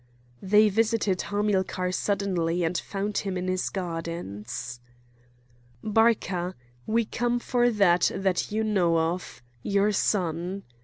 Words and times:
They 0.41 0.67
visited 0.69 1.21
Hamilcar 1.21 1.91
suddenly 1.91 2.63
and 2.63 2.75
found 2.75 3.19
him 3.19 3.37
in 3.37 3.47
his 3.47 3.69
gardens. 3.69 4.79
"Barca! 5.83 6.55
we 6.87 7.05
come 7.05 7.37
for 7.37 7.69
that 7.69 8.09
that 8.15 8.51
you 8.51 8.63
know 8.63 8.97
of—your 8.97 9.91
son!" 9.91 10.63